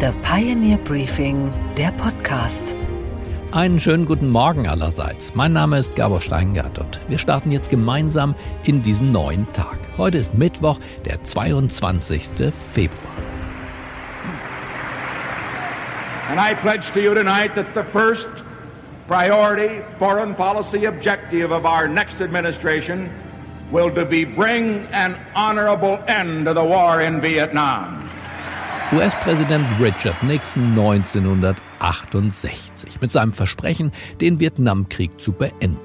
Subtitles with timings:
[0.00, 2.74] The Pioneer Briefing, der Podcast.
[3.52, 5.34] Einen schönen guten Morgen allerseits.
[5.34, 8.34] Mein Name ist Gabor Steingart und wir starten jetzt gemeinsam
[8.64, 9.76] in diesen neuen Tag.
[9.98, 12.30] Heute ist Mittwoch, der 22.
[12.72, 13.12] Februar.
[16.30, 18.28] And I pledge to you tonight that the first
[19.06, 23.10] priority foreign policy objective of our next administration
[23.70, 27.99] will to be bring an honorable end to the war in Vietnam.
[28.92, 35.78] US-Präsident Richard Nixon 1968 mit seinem Versprechen, den Vietnamkrieg zu beenden.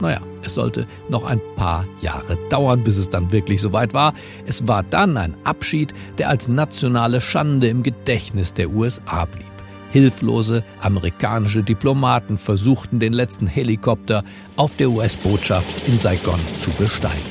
[0.00, 4.12] Naja, es sollte noch ein paar Jahre dauern, bis es dann wirklich soweit war.
[4.44, 9.46] Es war dann ein Abschied, der als nationale Schande im Gedächtnis der USA blieb.
[9.90, 14.24] Hilflose amerikanische Diplomaten versuchten den letzten Helikopter
[14.56, 17.24] auf der US-Botschaft in Saigon zu besteigen.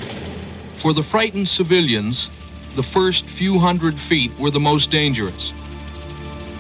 [0.81, 2.27] For the frightened civilians,
[2.75, 5.53] the first few hundred feet were the most dangerous.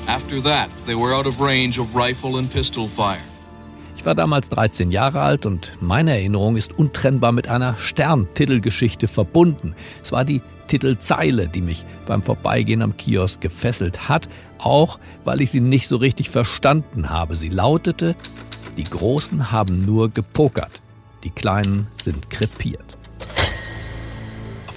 [0.07, 3.21] After that, they were out of range of rifle and pistol fire.
[3.95, 9.75] Ich war damals 13 Jahre alt und meine Erinnerung ist untrennbar mit einer Sterntitelgeschichte verbunden.
[10.01, 15.51] Es war die Titelzeile, die mich beim Vorbeigehen am Kiosk gefesselt hat, auch weil ich
[15.51, 17.35] sie nicht so richtig verstanden habe.
[17.35, 18.15] Sie lautete,
[18.77, 20.81] die Großen haben nur gepokert,
[21.23, 22.97] die Kleinen sind krepiert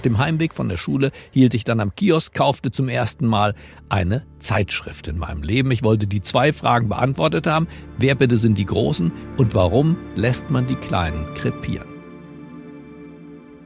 [0.05, 3.55] dem Heimweg von der Schule hielt ich dann am Kiosk, kaufte zum ersten Mal
[3.89, 5.71] eine Zeitschrift in meinem Leben.
[5.71, 7.67] Ich wollte die zwei Fragen beantwortet haben.
[7.97, 11.87] Wer bitte sind die Großen und warum lässt man die Kleinen krepieren?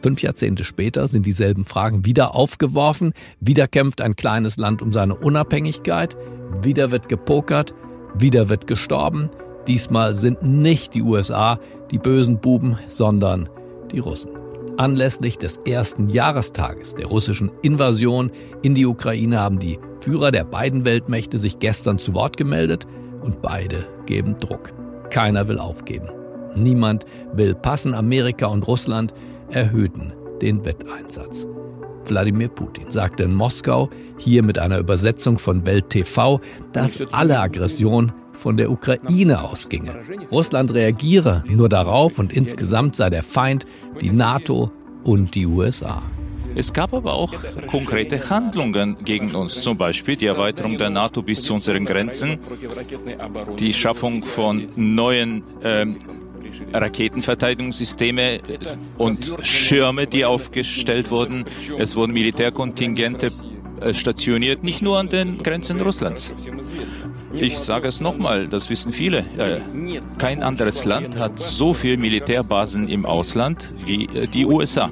[0.01, 3.13] Fünf Jahrzehnte später sind dieselben Fragen wieder aufgeworfen.
[3.41, 6.15] Wieder kämpft ein kleines Land um seine Unabhängigkeit.
[6.61, 7.73] Wieder wird gepokert.
[8.17, 9.29] Wieder wird gestorben.
[9.67, 11.59] Diesmal sind nicht die USA
[11.91, 13.49] die bösen Buben, sondern
[13.91, 14.48] die Russen.
[14.79, 20.85] Anlässlich des ersten Jahrestages der russischen Invasion in die Ukraine haben die Führer der beiden
[20.85, 22.87] Weltmächte sich gestern zu Wort gemeldet
[23.21, 24.71] und beide geben Druck.
[25.09, 26.07] Keiner will aufgeben.
[26.55, 27.93] Niemand will passen.
[27.93, 29.13] Amerika und Russland
[29.49, 31.45] erhöhten den Wetteinsatz.
[32.09, 38.11] Wladimir Putin sagte in Moskau, hier mit einer Übersetzung von Welt TV, dass alle Aggression
[38.33, 40.01] von der Ukraine ausginge.
[40.31, 43.65] Russland reagiere nur darauf und insgesamt sei der Feind
[44.01, 44.71] die NATO
[45.03, 46.03] und die USA.
[46.55, 47.33] Es gab aber auch
[47.67, 52.39] konkrete Handlungen gegen uns, zum Beispiel die Erweiterung der NATO bis zu unseren Grenzen,
[53.59, 55.85] die Schaffung von neuen äh,
[56.73, 58.41] Raketenverteidigungssysteme
[58.97, 61.45] und Schirme, die aufgestellt wurden.
[61.77, 63.31] Es wurden Militärkontingente
[63.81, 66.33] äh, stationiert, nicht nur an den Grenzen Russlands.
[67.33, 69.19] Ich sage es nochmal, das wissen viele.
[69.37, 69.61] Äh,
[70.17, 74.91] kein anderes Land hat so viele Militärbasen im Ausland wie äh, die USA.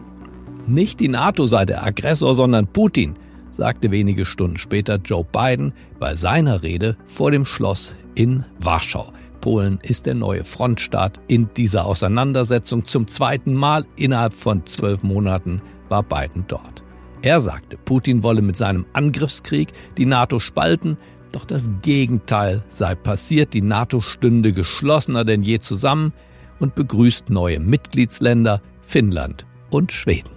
[0.68, 3.16] Nicht die NATO sei der Aggressor, sondern Putin,
[3.52, 9.12] sagte wenige Stunden später Joe Biden bei seiner Rede vor dem Schloss in Warschau.
[9.42, 12.86] Polen ist der neue Frontstaat in dieser Auseinandersetzung.
[12.86, 16.84] Zum zweiten Mal innerhalb von zwölf Monaten war Biden dort.
[17.22, 20.98] Er sagte, Putin wolle mit seinem Angriffskrieg die NATO spalten,
[21.32, 23.54] doch das Gegenteil sei passiert.
[23.54, 26.14] Die NATO stünde geschlossener denn je zusammen
[26.60, 30.32] und begrüßt neue Mitgliedsländer Finnland und Schweden.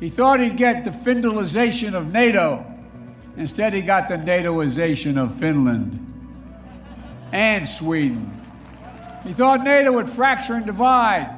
[0.00, 2.64] He thought he'd get the Findalization of NATO.
[3.36, 5.98] Instead he got the NATOization of Finland
[7.32, 8.35] and Sweden.
[9.26, 11.28] He thought NATO would fracture and divide.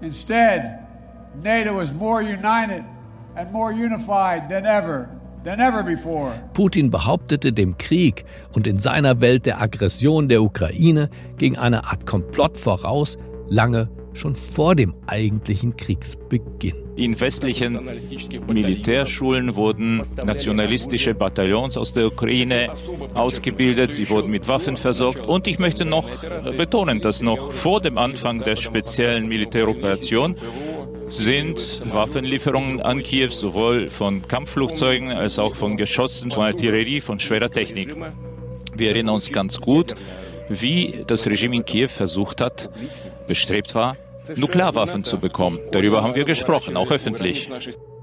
[0.00, 0.86] Instead,
[1.42, 2.84] NATO is more united
[3.36, 5.08] and more unified than ever.
[6.54, 12.06] Putin behauptete, dem Krieg und in seiner Welt der Aggression der Ukraine ging eine Art
[12.06, 13.18] Komplott voraus,
[13.48, 16.81] lange schon vor dem eigentlichen Kriegsbeginn.
[16.94, 17.88] In westlichen
[18.46, 22.74] Militärschulen wurden nationalistische Bataillons aus der Ukraine
[23.14, 26.08] ausgebildet, sie wurden mit Waffen versorgt und ich möchte noch
[26.56, 30.36] betonen, dass noch vor dem Anfang der speziellen Militäroperation
[31.08, 37.50] sind Waffenlieferungen an Kiew sowohl von Kampfflugzeugen als auch von Geschossen, von Artillerie, von schwerer
[37.50, 37.96] Technik.
[38.74, 39.94] Wir erinnern uns ganz gut,
[40.48, 42.70] wie das Regime in Kiew versucht hat,
[43.26, 43.96] bestrebt war,
[44.36, 45.58] Nuklearwaffen zu bekommen.
[45.72, 47.50] Darüber haben wir gesprochen, auch öffentlich.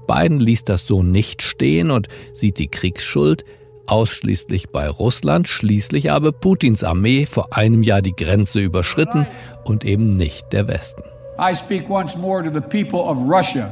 [0.06, 3.44] Biden ließ das so nicht stehen und sieht die Kriegsschuld
[3.86, 5.48] ausschließlich bei Russland.
[5.48, 9.26] Schließlich habe Putins Armee vor einem Jahr die Grenze überschritten
[9.64, 11.02] und eben nicht der Westen.
[11.38, 13.70] I speak once more to the people of Russia.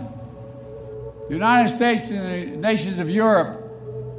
[1.28, 3.58] The United States and the nations of Europe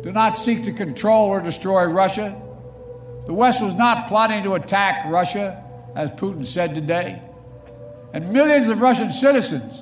[0.04, 2.36] do not seek to control or destroy Russia.
[3.26, 5.64] The West was not plotting to attack Russia,
[5.96, 7.22] as Putin said today.
[8.14, 9.82] And millions of Russian citizens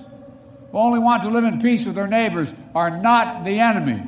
[0.72, 4.04] who only want to live in peace with their neighbors are not the enemy.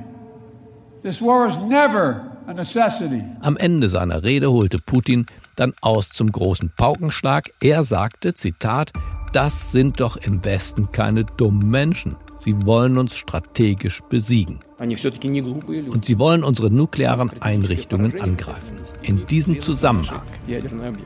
[1.01, 3.24] This war is never a necessity.
[3.42, 5.25] Am Ende seiner Rede holte Putin
[5.56, 7.50] dann aus zum großen Paukenschlag.
[7.62, 8.92] Er sagte, Zitat,
[9.31, 12.16] das sind doch im Westen keine dummen Menschen.
[12.40, 14.60] Sie wollen uns strategisch besiegen.
[14.80, 18.78] Und sie wollen unsere nuklearen Einrichtungen angreifen.
[19.02, 20.22] In diesem Zusammenhang,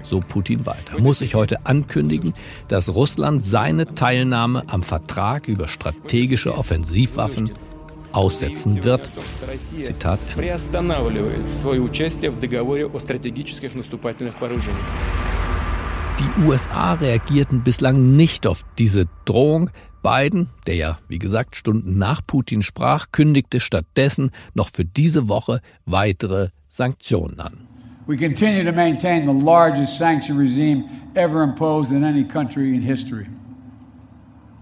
[0.03, 2.33] so Putin weiter, muss ich heute ankündigen,
[2.67, 7.51] dass Russland seine Teilnahme am Vertrag über strategische Offensivwaffen
[8.11, 9.01] aussetzen wird.
[9.81, 10.19] Zitat
[16.19, 19.71] Die USA reagierten bislang nicht auf diese Drohung.
[20.03, 25.61] Biden, der ja, wie gesagt, Stunden nach Putin sprach, kündigte stattdessen noch für diese Woche
[25.85, 27.67] weitere Sanktionen an.
[28.05, 30.83] We continue to maintain the largest sanction regime
[31.15, 33.27] ever imposed in any country in history.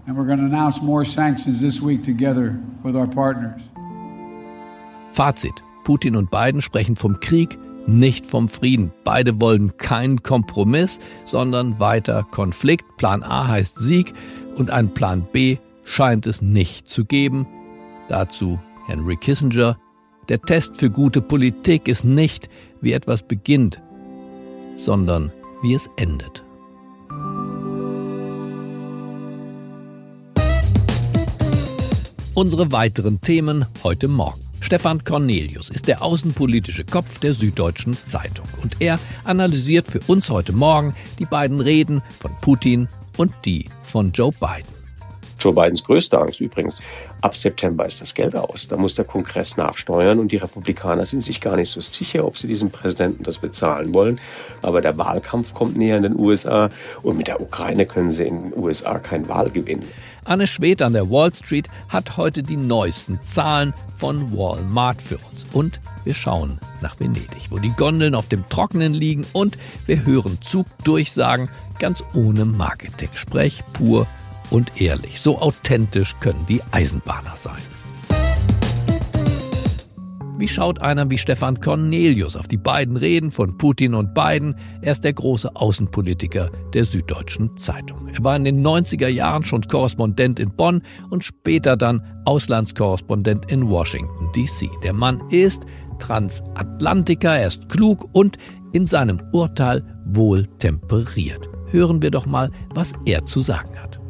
[0.06, 3.62] And we're going to announce more sanctions this week together with our partners.
[5.12, 5.62] Fazit.
[5.84, 8.92] Putin und Biden sprechen vom Krieg, nicht vom Frieden.
[9.04, 12.96] Beide wollen keinen Kompromiss, sondern weiter Konflikt.
[12.96, 14.12] Plan A heißt Sieg
[14.56, 17.46] und einen Plan B scheint es nicht zu geben.
[18.08, 19.78] Dazu Henry Kissinger.
[20.28, 22.48] Der Test für gute Politik ist nicht,
[22.80, 23.80] wie etwas beginnt,
[24.76, 25.32] sondern
[25.62, 26.44] wie es endet.
[32.34, 34.51] Unsere weiteren Themen heute Morgen.
[34.62, 40.52] Stefan Cornelius ist der außenpolitische Kopf der Süddeutschen Zeitung und er analysiert für uns heute
[40.52, 44.72] Morgen die beiden Reden von Putin und die von Joe Biden.
[45.38, 46.80] Joe Bidens größte Angst übrigens.
[47.22, 48.66] Ab September ist das Geld aus.
[48.66, 52.36] Da muss der Kongress nachsteuern und die Republikaner sind sich gar nicht so sicher, ob
[52.36, 54.20] sie diesem Präsidenten das bezahlen wollen.
[54.60, 56.68] Aber der Wahlkampf kommt näher in den USA
[57.02, 59.84] und mit der Ukraine können sie in den USA kein Wahl gewinnen.
[60.24, 65.46] Anne Schwed an der Wall Street hat heute die neuesten Zahlen von Walmart für uns.
[65.52, 70.38] Und wir schauen nach Venedig, wo die Gondeln auf dem Trockenen liegen und wir hören
[70.40, 71.48] Zugdurchsagen
[71.78, 73.10] ganz ohne Marketing.
[73.14, 74.08] Sprech pur
[74.52, 75.20] und ehrlich.
[75.20, 77.62] So authentisch können die Eisenbahner sein.
[80.42, 84.56] Wie schaut einer wie Stefan Cornelius auf die beiden Reden von Putin und Biden?
[84.80, 88.08] Er ist der große Außenpolitiker der Süddeutschen Zeitung.
[88.08, 93.68] Er war in den 90er Jahren schon Korrespondent in Bonn und später dann Auslandskorrespondent in
[93.68, 94.68] Washington, DC.
[94.82, 95.62] Der Mann ist
[96.00, 98.36] Transatlantiker, er ist klug und
[98.72, 101.48] in seinem Urteil wohl temperiert.
[101.70, 104.01] Hören wir doch mal, was er zu sagen hat.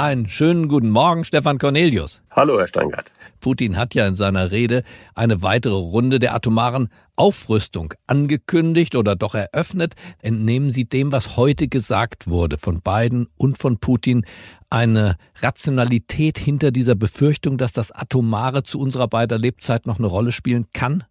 [0.00, 2.22] Einen schönen guten Morgen, Stefan Cornelius.
[2.30, 3.12] Hallo, Herr Steingart.
[3.38, 4.82] Putin hat ja in seiner Rede
[5.14, 9.92] eine weitere Runde der atomaren Aufrüstung angekündigt oder doch eröffnet.
[10.22, 14.24] Entnehmen Sie dem, was heute gesagt wurde von Biden und von Putin,
[14.70, 20.32] eine Rationalität hinter dieser Befürchtung, dass das Atomare zu unserer beider Lebzeit noch eine Rolle
[20.32, 21.04] spielen kann?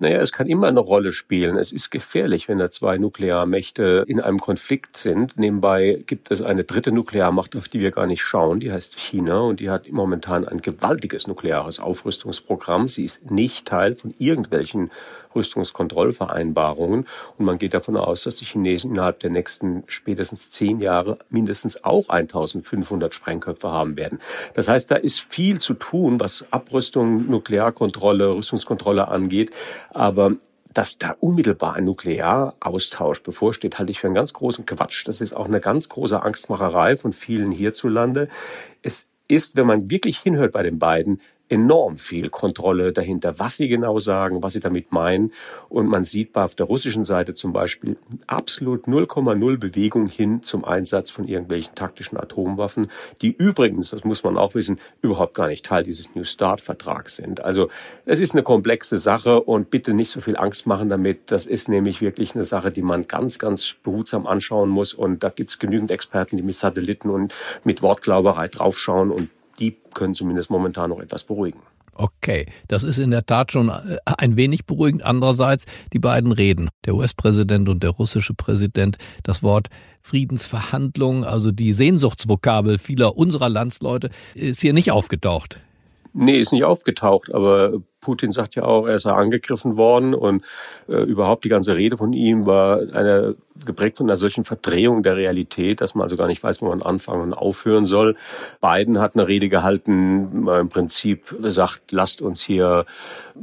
[0.00, 1.56] Naja, es kann immer eine Rolle spielen.
[1.56, 5.36] Es ist gefährlich, wenn da zwei Nuklearmächte in einem Konflikt sind.
[5.36, 8.60] Nebenbei gibt es eine dritte Nuklearmacht, auf die wir gar nicht schauen.
[8.60, 12.86] Die heißt China und die hat momentan ein gewaltiges nukleares Aufrüstungsprogramm.
[12.86, 14.92] Sie ist nicht Teil von irgendwelchen
[15.34, 17.06] Rüstungskontrollvereinbarungen
[17.36, 21.84] und man geht davon aus, dass die Chinesen innerhalb der nächsten spätestens zehn Jahre mindestens
[21.84, 24.20] auch 1500 Sprengköpfe haben werden.
[24.54, 29.52] Das heißt, da ist viel zu tun, was Abrüstung, Nuklearkontrolle, Rüstungskontrolle angeht.
[29.90, 30.36] Aber
[30.72, 35.06] dass da unmittelbar ein Nuklearaustausch bevorsteht, halte ich für einen ganz großen Quatsch.
[35.06, 38.28] Das ist auch eine ganz große Angstmacherei von vielen hierzulande.
[38.82, 43.68] Es ist, wenn man wirklich hinhört bei den beiden, enorm viel Kontrolle dahinter, was sie
[43.68, 45.32] genau sagen, was sie damit meinen.
[45.68, 51.10] Und man sieht auf der russischen Seite zum Beispiel absolut 0,0 Bewegung hin zum Einsatz
[51.10, 52.90] von irgendwelchen taktischen Atomwaffen,
[53.22, 57.16] die übrigens, das muss man auch wissen, überhaupt gar nicht Teil dieses New Start Vertrags
[57.16, 57.42] sind.
[57.42, 57.68] Also
[58.04, 61.30] es ist eine komplexe Sache und bitte nicht so viel Angst machen damit.
[61.30, 64.94] Das ist nämlich wirklich eine Sache, die man ganz, ganz behutsam anschauen muss.
[64.94, 69.80] Und da gibt es genügend Experten, die mit Satelliten und mit Wortglauberei draufschauen und die
[69.94, 71.60] können zumindest momentan noch etwas beruhigen.
[71.94, 75.04] Okay, das ist in der Tat schon äh, ein wenig beruhigend.
[75.04, 79.66] Andererseits die beiden Reden, der US-Präsident und der russische Präsident, das Wort
[80.00, 85.60] Friedensverhandlungen, also die Sehnsuchtsvokabel vieler unserer Landsleute, ist hier nicht aufgetaucht.
[86.12, 90.42] Nee, ist nicht aufgetaucht, aber Putin sagt ja auch, er sei angegriffen worden und
[90.88, 95.16] äh, überhaupt die ganze Rede von ihm war eine geprägt von einer solchen Verdrehung der
[95.16, 98.16] Realität, dass man also gar nicht weiß, wo man anfangen und aufhören soll.
[98.60, 102.86] Biden hat eine Rede gehalten, äh, im Prinzip sagt, lasst uns hier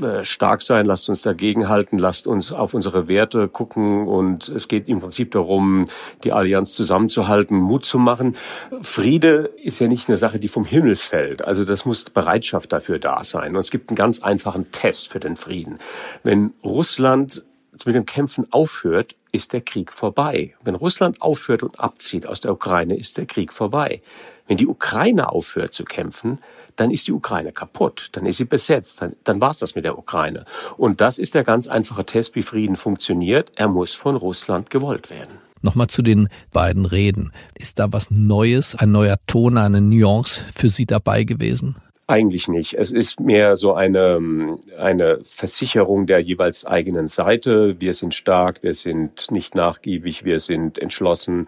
[0.02, 4.88] äh, stark sein, lasst uns dagegenhalten, lasst uns auf unsere Werte gucken und es geht
[4.88, 5.88] im Prinzip darum,
[6.24, 8.36] die Allianz zusammenzuhalten, Mut zu machen.
[8.82, 11.46] Friede ist ja nicht eine Sache, die vom Himmel fällt.
[11.46, 13.56] Also das muss Bereitschaft dafür da sein.
[13.56, 15.80] Und es gibt einen ganz einfachen einfach ein Test für den Frieden.
[16.24, 17.44] Wenn Russland
[17.86, 20.56] mit den Kämpfen aufhört, ist der Krieg vorbei.
[20.64, 24.02] Wenn Russland aufhört und abzieht aus der Ukraine, ist der Krieg vorbei.
[24.48, 26.40] Wenn die Ukraine aufhört zu kämpfen,
[26.78, 29.86] dann ist die Ukraine kaputt, dann ist sie besetzt, dann, dann war es das mit
[29.86, 30.46] der Ukraine.
[30.78, 33.52] Und das ist der ganz einfache Test, wie Frieden funktioniert.
[33.56, 35.40] Er muss von Russland gewollt werden.
[35.62, 37.32] Nochmal zu den beiden Reden.
[37.56, 41.76] Ist da was Neues, ein neuer Ton, eine Nuance für Sie dabei gewesen?
[42.08, 42.76] Eigentlich nicht.
[42.76, 47.82] Es ist mehr so eine, eine Versicherung der jeweils eigenen Seite.
[47.82, 51.48] Wir sind stark, wir sind nicht nachgiebig, wir sind entschlossen,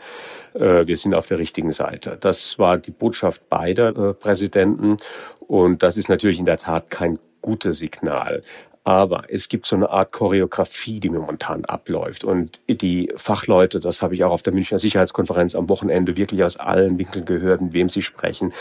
[0.55, 2.17] äh, wir sind auf der richtigen Seite.
[2.19, 4.97] Das war die Botschaft beider äh, Präsidenten.
[5.41, 8.41] Und das ist natürlich in der Tat kein gutes Signal.
[8.87, 12.23] Aber es gibt so eine Art Choreografie, die momentan abläuft.
[12.23, 16.55] Und die Fachleute, das habe ich auch auf der Münchner Sicherheitskonferenz am Wochenende wirklich aus
[16.55, 18.53] allen Winkeln gehört, mit wem sie sprechen.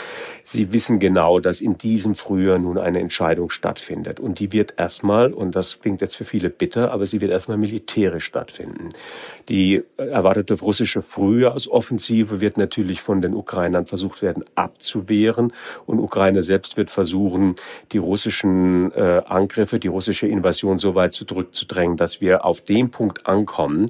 [0.43, 4.19] Sie wissen genau, dass in diesem Frühjahr nun eine Entscheidung stattfindet.
[4.19, 7.57] Und die wird erstmal, und das klingt jetzt für viele bitter, aber sie wird erstmal
[7.57, 8.89] militärisch stattfinden.
[9.47, 15.53] Die erwartete russische Frühjahrsoffensive wird natürlich von den Ukrainern versucht werden abzuwehren.
[15.85, 17.55] Und Ukraine selbst wird versuchen,
[17.93, 22.89] die russischen äh, Angriffe, die russische russische Invasion so weit zurückzudrängen, dass wir auf dem
[22.89, 23.87] Punkt ankommen,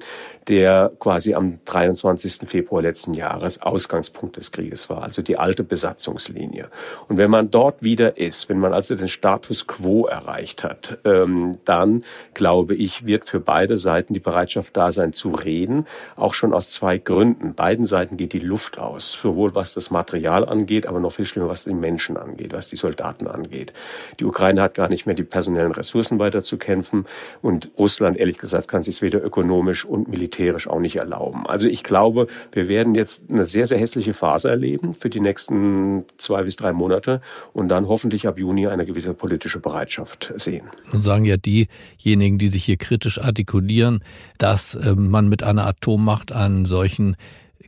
[0.48, 2.48] der quasi am 23.
[2.48, 6.70] Februar letzten Jahres Ausgangspunkt des Krieges war, also die alte Besatzungslinie.
[7.10, 11.58] Und wenn man dort wieder ist, wenn man also den Status quo erreicht hat, ähm,
[11.66, 12.04] dann
[12.34, 16.70] glaube ich, wird für beide Seiten die Bereitschaft da sein zu reden, auch schon aus
[16.72, 17.54] zwei Gründen.
[17.54, 21.50] Beiden Seiten geht die Luft aus, sowohl was das Material angeht, aber noch viel schlimmer,
[21.50, 23.74] was die Menschen angeht, was die Soldaten angeht.
[24.20, 27.06] Die Ukraine hat gar nicht mehr die personellen Ressourcen weiter zu kämpfen
[27.42, 31.46] und Russland, ehrlich gesagt, kann sich weder ökonomisch und militärisch auch nicht erlauben.
[31.48, 36.06] Also ich glaube, wir werden jetzt eine sehr, sehr hässliche Phase erleben für die nächsten
[36.18, 37.22] zwei bis drei Monate
[37.54, 40.68] und dann hoffentlich ab Juni eine gewisse politische Bereitschaft sehen.
[40.92, 44.04] Und sagen ja diejenigen, die sich hier kritisch artikulieren,
[44.38, 47.16] dass äh, man mit einer Atommacht einen solchen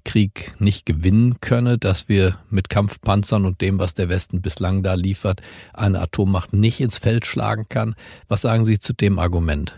[0.10, 4.96] Krieg nicht gewinnen könne, dass wir mit Kampfpanzern und dem, was der Westen bislang da
[4.96, 7.94] liefert, eine Atommacht nicht ins Feld schlagen kann.
[8.28, 9.76] Was sagen Sie zu dem Argument?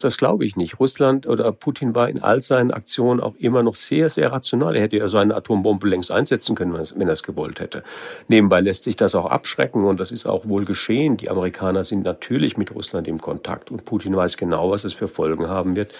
[0.00, 0.80] Das glaube ich nicht.
[0.80, 4.76] Russland oder Putin war in all seinen Aktionen auch immer noch sehr, sehr rational.
[4.76, 7.82] Er hätte ja so eine Atombombe längst einsetzen können, wenn er es gewollt hätte.
[8.28, 11.16] Nebenbei lässt sich das auch abschrecken und das ist auch wohl geschehen.
[11.16, 15.08] Die Amerikaner sind natürlich mit Russland im Kontakt und Putin weiß genau, was es für
[15.08, 15.94] Folgen haben wird,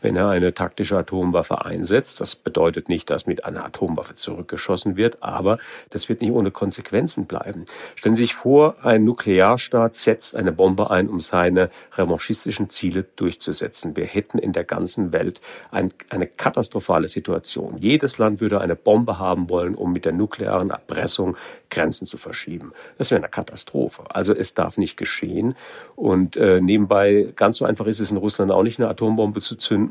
[0.00, 2.20] wenn er eine taktische Atomwaffe einsetzt.
[2.20, 5.58] Das bedeutet nicht, dass mit einer Atomwaffe zurückgeschossen wird, aber
[5.90, 7.64] das wird nicht ohne Konsequenzen bleiben.
[7.94, 13.96] Stellen Sie sich vor, ein Nuklearstaat setzt eine Bombe ein, um seine revanchistischen Ziele durchzusetzen.
[13.96, 15.40] Wir hätten in der ganzen Welt
[15.70, 17.78] ein, eine katastrophale Situation.
[17.78, 21.36] Jedes Land würde eine Bombe haben wollen, um mit der nuklearen Erpressung
[21.70, 22.72] Grenzen zu verschieben.
[22.96, 24.04] Das wäre eine Katastrophe.
[24.08, 25.54] Also es darf nicht geschehen.
[25.96, 29.56] Und äh, nebenbei, ganz so einfach ist es in Russland auch nicht, eine Atombombe zu
[29.56, 29.87] zünden.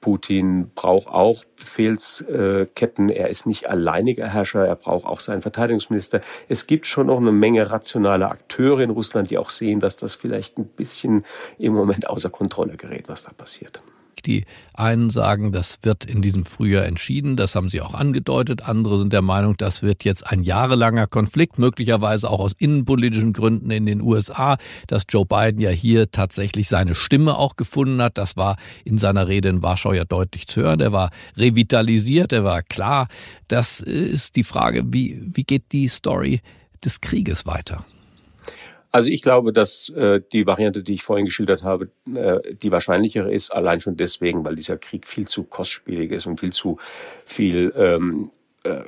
[0.00, 3.08] Putin braucht auch Befehlsketten.
[3.08, 4.66] Er ist nicht alleiniger Herrscher.
[4.66, 6.20] Er braucht auch seinen Verteidigungsminister.
[6.48, 10.14] Es gibt schon noch eine Menge rationale Akteure in Russland, die auch sehen, dass das
[10.14, 11.24] vielleicht ein bisschen
[11.58, 13.80] im Moment außer Kontrolle gerät, was da passiert.
[14.22, 14.44] Die
[14.74, 18.62] einen sagen, das wird in diesem Frühjahr entschieden, das haben sie auch angedeutet.
[18.62, 23.70] Andere sind der Meinung, das wird jetzt ein jahrelanger Konflikt, möglicherweise auch aus innenpolitischen Gründen
[23.70, 24.56] in den USA,
[24.86, 28.18] dass Joe Biden ja hier tatsächlich seine Stimme auch gefunden hat.
[28.18, 30.80] Das war in seiner Rede in Warschau ja deutlich zu hören.
[30.80, 33.08] Er war revitalisiert, er war klar.
[33.48, 36.40] Das ist die Frage, wie, wie geht die Story
[36.84, 37.84] des Krieges weiter?
[38.90, 43.32] Also ich glaube, dass äh, die Variante, die ich vorhin geschildert habe, äh, die wahrscheinlichere
[43.32, 46.78] ist, allein schon deswegen, weil dieser Krieg viel zu kostspielig ist und viel zu
[47.24, 48.30] viel ähm,
[48.64, 48.80] äh,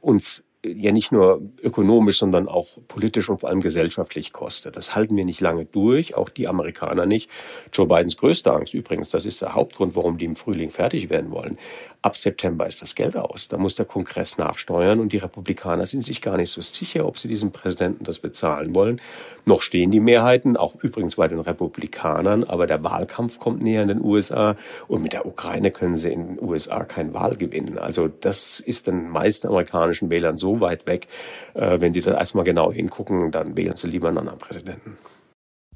[0.00, 4.76] uns ja nicht nur ökonomisch, sondern auch politisch und vor allem gesellschaftlich kostet.
[4.76, 7.30] Das halten wir nicht lange durch, auch die Amerikaner nicht.
[7.72, 11.30] Joe Bidens größte Angst übrigens, das ist der Hauptgrund, warum die im Frühling fertig werden
[11.30, 11.56] wollen,
[12.02, 13.48] Ab September ist das Geld aus.
[13.48, 17.18] Da muss der Kongress nachsteuern und die Republikaner sind sich gar nicht so sicher, ob
[17.18, 19.02] sie diesem Präsidenten das bezahlen wollen.
[19.44, 23.88] Noch stehen die Mehrheiten, auch übrigens bei den Republikanern, aber der Wahlkampf kommt näher in
[23.88, 24.56] den USA
[24.88, 27.76] und mit der Ukraine können sie in den USA kein Wahl gewinnen.
[27.76, 31.06] Also das ist den meisten amerikanischen Wählern so weit weg,
[31.54, 34.96] äh, wenn die da erstmal genau hingucken, dann wählen sie lieber einen anderen Präsidenten.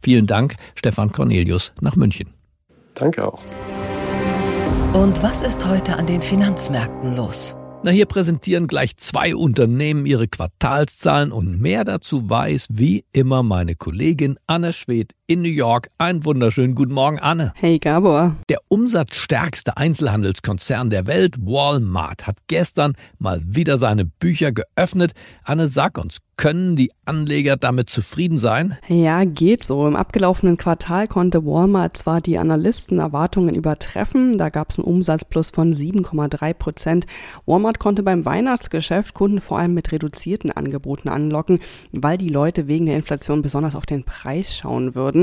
[0.02, 2.30] Vielen Dank, Stefan Cornelius nach München.
[2.94, 3.42] Danke auch.
[4.94, 7.56] Und was ist heute an den Finanzmärkten los?
[7.86, 13.74] Na, hier präsentieren gleich zwei Unternehmen ihre Quartalszahlen und mehr dazu weiß wie immer meine
[13.74, 15.88] Kollegin Anna Schwed in New York.
[15.98, 17.52] Einen wunderschönen guten Morgen, Anne.
[17.56, 18.36] Hey Gabor.
[18.48, 25.12] Der umsatzstärkste Einzelhandelskonzern der Welt, Walmart, hat gestern mal wieder seine Bücher geöffnet.
[25.44, 28.76] Anne, sag uns, können die Anleger damit zufrieden sein?
[28.88, 29.86] Ja, geht so.
[29.86, 35.72] Im abgelaufenen Quartal konnte Walmart zwar die Analystenerwartungen übertreffen, da gab es einen Umsatzplus von
[35.72, 37.06] 7,3 Prozent.
[37.46, 41.60] Walmart konnte beim Weihnachtsgeschäft Kunden vor allem mit reduzierten Angeboten anlocken,
[41.92, 45.13] weil die Leute wegen der Inflation besonders auf den Preis schauen würden.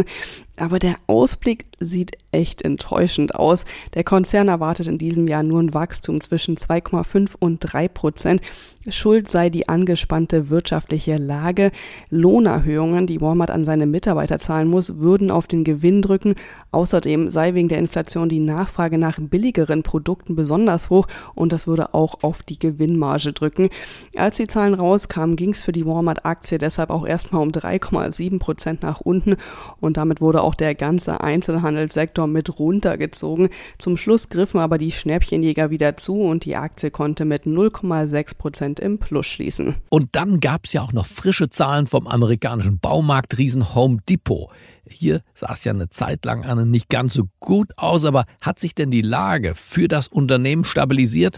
[0.58, 3.66] Aber der Ausblick sieht echt enttäuschend aus.
[3.94, 8.42] Der Konzern erwartet in diesem Jahr nur ein Wachstum zwischen 2,5 und 3 Prozent.
[8.88, 11.72] Schuld sei die angespannte wirtschaftliche Lage.
[12.10, 16.34] Lohnerhöhungen, die Walmart an seine Mitarbeiter zahlen muss, würden auf den Gewinn drücken.
[16.72, 21.94] Außerdem sei wegen der Inflation die Nachfrage nach billigeren Produkten besonders hoch und das würde
[21.94, 23.70] auch auf die Gewinnmarge drücken.
[24.16, 28.82] Als die Zahlen rauskamen, ging es für die Walmart-Aktie deshalb auch erstmal um 3,7 Prozent
[28.82, 29.36] nach unten
[29.80, 33.50] und damit wurde auch der ganze Einzelhandelssektor mit runtergezogen.
[33.78, 38.71] Zum Schluss griffen aber die Schnäppchenjäger wieder zu und die Aktie konnte mit 0,6 Prozent
[38.72, 39.76] Prozent im Plus schließen.
[39.90, 44.50] Und dann gab es ja auch noch frische Zahlen vom amerikanischen Baumarktriesen Home Depot.
[44.88, 48.60] Hier sah es ja eine Zeit lang an nicht ganz so gut aus, aber hat
[48.60, 51.38] sich denn die Lage für das Unternehmen stabilisiert?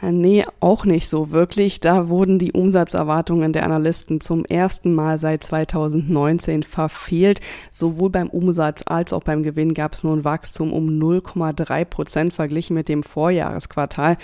[0.00, 1.80] Nee, auch nicht so wirklich.
[1.80, 7.40] Da wurden die Umsatzerwartungen der Analysten zum ersten Mal seit 2019 verfehlt.
[7.72, 12.32] Sowohl beim Umsatz als auch beim Gewinn gab es nur ein Wachstum um 0,3 Prozent
[12.32, 14.18] verglichen mit dem Vorjahresquartal.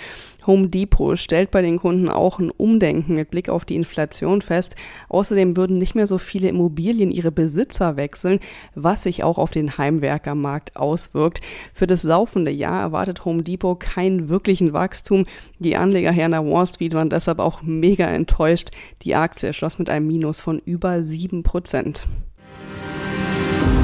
[0.47, 4.75] Home Depot stellt bei den Kunden auch ein Umdenken mit Blick auf die Inflation fest.
[5.09, 8.39] Außerdem würden nicht mehr so viele Immobilien ihre Besitzer wechseln,
[8.75, 11.41] was sich auch auf den Heimwerkermarkt auswirkt.
[11.73, 15.25] Für das laufende Jahr erwartet Home Depot keinen wirklichen Wachstum.
[15.59, 18.71] Die Anleger hier an der Wall Street waren deshalb auch mega enttäuscht.
[19.01, 22.07] Die Aktie schloss mit einem Minus von über 7 Prozent.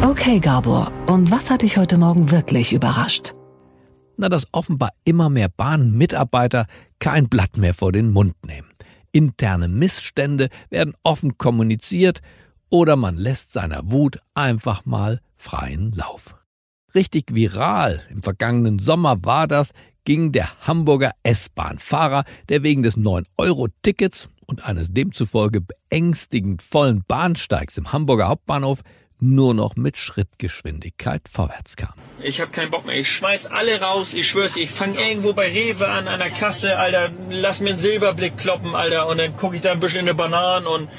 [0.03, 3.33] Okay, Gabor, und was hat dich heute Morgen wirklich überrascht?
[4.21, 6.67] Na, dass offenbar immer mehr Bahnmitarbeiter
[6.99, 8.69] kein Blatt mehr vor den Mund nehmen.
[9.11, 12.21] Interne Missstände werden offen kommuniziert
[12.69, 16.35] oder man lässt seiner Wut einfach mal freien Lauf.
[16.93, 19.71] Richtig viral im vergangenen Sommer war das,
[20.03, 27.91] ging der Hamburger S-Bahn-Fahrer, der wegen des 9-Euro-Tickets und eines demzufolge beängstigend vollen Bahnsteigs im
[27.91, 28.81] Hamburger Hauptbahnhof
[29.22, 31.94] nur noch mit Schrittgeschwindigkeit vorwärts kam.
[32.22, 32.98] Ich hab keinen Bock mehr.
[32.98, 34.14] Ich schmeiß alle raus.
[34.14, 37.12] Ich schwör's, ich fang irgendwo bei Rewe an, an der Kasse, Alter.
[37.29, 39.07] Lass mir einen Silberblick kloppen, Alter.
[39.07, 40.90] Und dann gucke ich da ein bisschen in die Bananen und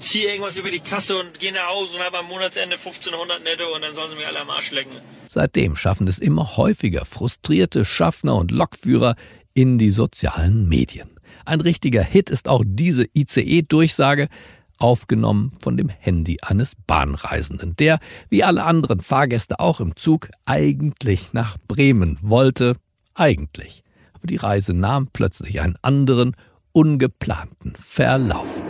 [0.00, 3.74] ziehe irgendwas über die Kasse und gehe nach Hause und habe am Monatsende 1500 netto
[3.74, 4.96] und dann sollen sie mir alle am Arsch lecken.
[5.28, 9.16] Seitdem schaffen es immer häufiger frustrierte Schaffner und Lokführer
[9.54, 11.10] in die sozialen Medien.
[11.44, 14.28] Ein richtiger Hit ist auch diese ICE-Durchsage,
[14.82, 21.32] aufgenommen von dem Handy eines Bahnreisenden, der, wie alle anderen Fahrgäste auch im Zug, eigentlich
[21.32, 22.76] nach Bremen wollte.
[23.14, 23.84] Eigentlich.
[24.14, 26.34] Aber die Reise nahm plötzlich einen anderen,
[26.72, 28.60] ungeplanten Verlauf.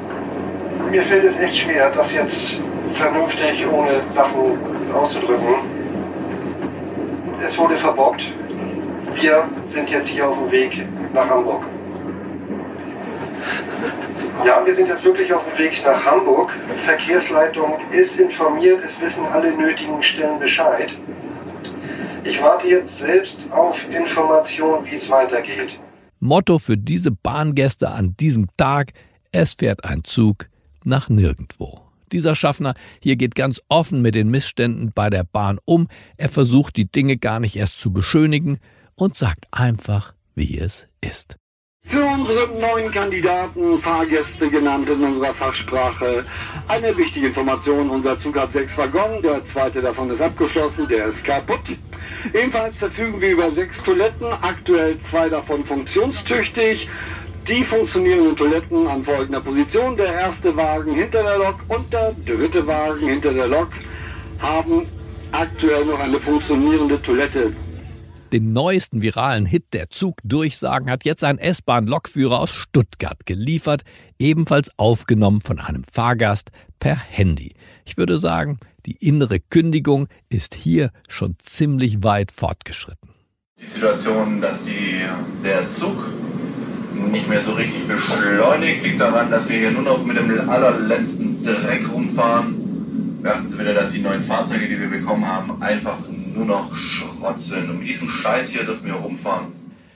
[0.90, 2.60] Mir fällt es echt schwer, das jetzt
[2.94, 4.58] vernünftig ohne Lachen
[4.92, 5.54] auszudrücken.
[7.44, 8.22] Es wurde verbockt.
[9.14, 11.64] Wir sind jetzt hier auf dem Weg nach Hamburg.
[14.44, 16.52] Ja, wir sind jetzt wirklich auf dem Weg nach Hamburg.
[16.84, 20.92] Verkehrsleitung ist informiert, es wissen alle nötigen Stellen Bescheid.
[22.24, 25.78] Ich warte jetzt selbst auf Informationen, wie es weitergeht.
[26.18, 28.92] Motto für diese Bahngäste an diesem Tag,
[29.30, 30.46] es fährt ein Zug
[30.84, 31.80] nach nirgendwo.
[32.10, 36.76] Dieser Schaffner hier geht ganz offen mit den Missständen bei der Bahn um, er versucht
[36.76, 38.58] die Dinge gar nicht erst zu beschönigen
[38.96, 41.36] und sagt einfach, wie es ist.
[41.92, 46.24] Für unsere neuen Kandidaten, Fahrgäste genannt in unserer Fachsprache,
[46.68, 47.90] eine wichtige Information.
[47.90, 51.76] Unser Zug hat sechs Waggons, der zweite davon ist abgeschlossen, der ist kaputt.
[52.32, 56.88] Ebenfalls verfügen wir über sechs Toiletten, aktuell zwei davon funktionstüchtig.
[57.46, 59.94] Die funktionierenden Toiletten an folgender Position.
[59.98, 63.68] Der erste Wagen hinter der Lok und der dritte Wagen hinter der Lok
[64.38, 64.86] haben
[65.30, 67.52] aktuell noch eine funktionierende Toilette.
[68.32, 73.82] Den neuesten viralen Hit der Zugdurchsagen hat jetzt ein S-Bahn-Lokführer aus Stuttgart geliefert,
[74.18, 77.52] ebenfalls aufgenommen von einem Fahrgast per Handy.
[77.84, 83.10] Ich würde sagen, die innere Kündigung ist hier schon ziemlich weit fortgeschritten.
[83.60, 85.02] Die Situation, dass die,
[85.44, 85.98] der Zug
[87.10, 91.42] nicht mehr so richtig beschleunigt, liegt daran, dass wir hier nur noch mit dem allerletzten
[91.42, 93.20] Dreck rumfahren.
[93.22, 95.98] Beachten Sie bitte, dass die neuen Fahrzeuge, die wir bekommen haben, einfach
[96.34, 97.70] nur noch Schrott sind.
[97.70, 99.52] Und mit diesem Scheiß hier dürfen wir rumfahren.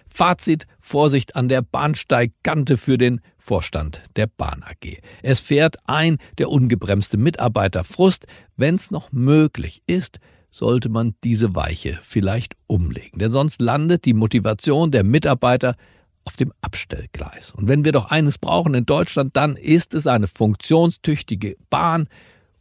[0.07, 4.99] Fazit, Vorsicht an der Bahnsteigkante für den Vorstand der Bahn AG.
[5.23, 8.27] Es fährt ein der ungebremste Mitarbeiterfrust.
[8.57, 10.19] Wenn's noch möglich ist,
[10.51, 13.19] sollte man diese Weiche vielleicht umlegen.
[13.19, 15.77] Denn sonst landet die Motivation der Mitarbeiter
[16.25, 17.51] auf dem Abstellgleis.
[17.51, 22.09] Und wenn wir doch eines brauchen in Deutschland, dann ist es eine funktionstüchtige Bahn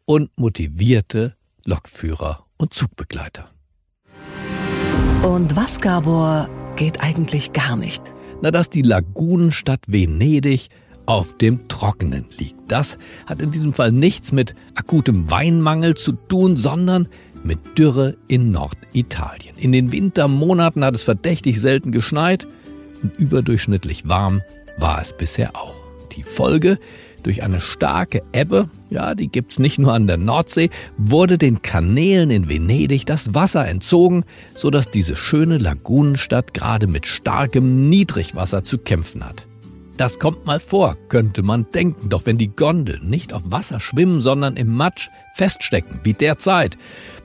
[0.03, 3.49] und motivierte Lokführer und Zugbegleiter.
[5.25, 8.03] Und was, Gabor, geht eigentlich gar nicht?
[8.43, 10.67] Na, dass die Lagunenstadt Venedig
[11.07, 12.59] auf dem Trockenen liegt.
[12.67, 17.07] Das hat in diesem Fall nichts mit akutem Weinmangel zu tun, sondern
[17.43, 19.57] mit Dürre in Norditalien.
[19.57, 22.45] In den Wintermonaten hat es verdächtig selten geschneit
[23.01, 24.43] und überdurchschnittlich warm
[24.77, 25.75] war es bisher auch.
[26.15, 26.77] Die Folge
[27.23, 32.30] durch eine starke Ebbe, ja, die gibt's nicht nur an der Nordsee, wurde den Kanälen
[32.30, 34.24] in Venedig das Wasser entzogen,
[34.56, 39.48] so dass diese schöne Lagunenstadt gerade mit starkem Niedrigwasser zu kämpfen hat.
[39.98, 44.19] Das kommt mal vor, könnte man denken, doch wenn die Gondeln nicht auf Wasser schwimmen,
[44.19, 46.78] sondern im Matsch feststecken, wie derzeit,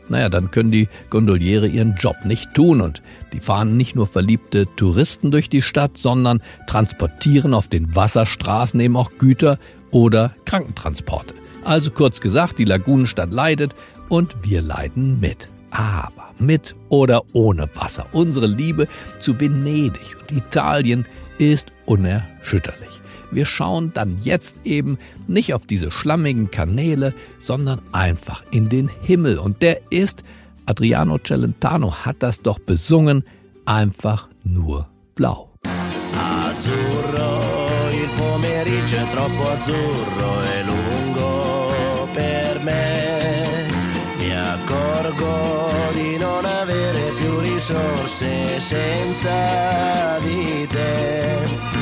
[0.08, 4.66] naja, dann können die Gondoliere ihren Job nicht tun und die fahren nicht nur verliebte
[4.76, 9.58] Touristen durch die Stadt, sondern transportieren auf den Wasserstraßen eben auch Güter
[9.92, 11.34] oder Krankentransporte.
[11.64, 13.74] Also kurz gesagt, die Lagunenstadt leidet
[14.08, 15.48] und wir leiden mit.
[15.70, 18.06] Aber mit oder ohne Wasser.
[18.12, 18.88] Unsere Liebe
[19.20, 21.06] zu Venedig und Italien
[21.38, 23.00] ist unerschütterlich.
[23.30, 29.38] Wir schauen dann jetzt eben nicht auf diese schlammigen Kanäle, sondern einfach in den Himmel.
[29.38, 30.24] Und der ist,
[30.66, 33.24] Adriano Celentano hat das doch besungen,
[33.66, 35.50] einfach nur blau.
[36.12, 37.40] Azzurro,
[37.92, 40.59] il pomeriggio è troppo azzurro
[45.20, 51.38] accorgo di non avere più risorse senza di te.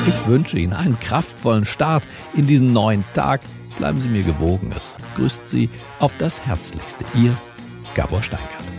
[0.07, 3.41] Ich wünsche Ihnen einen kraftvollen Start in diesen neuen Tag.
[3.77, 4.71] Bleiben Sie mir gewogen.
[4.75, 7.05] Es grüßt Sie auf das Herzlichste.
[7.15, 7.33] Ihr
[7.95, 8.78] Gabor Steingart.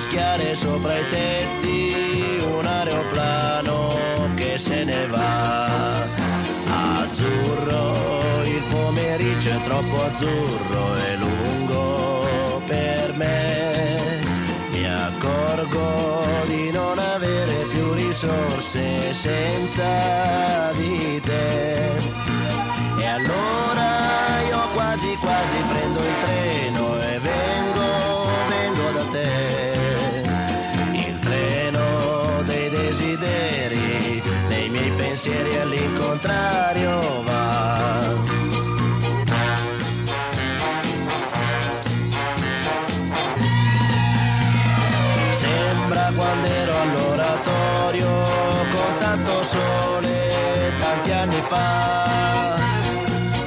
[0.00, 5.66] Fischiare sopra i tetti un aeroplano che se ne va.
[7.02, 14.20] Azzurro, il pomeriggio è troppo azzurro e lungo per me.
[14.70, 21.92] Mi accorgo di non avere più risorse senza di te.
[22.98, 23.59] E allora
[36.20, 37.78] all'incontrario va.
[45.32, 48.08] Sembra quando ero all'oratorio
[48.74, 52.58] con tanto sole tanti anni fa.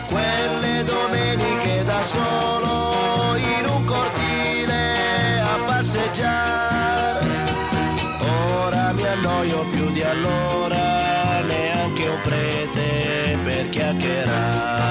[0.10, 7.22] Quelle domeniche da solo in un cortile a passeggiare.
[8.56, 10.83] Ora mi annoio più di allora,
[12.22, 14.83] prete per chiacchierare.